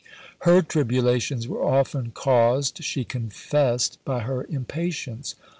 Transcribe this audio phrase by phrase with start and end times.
[0.39, 5.35] Her tribulations were often caused, she confessed, by her impatience.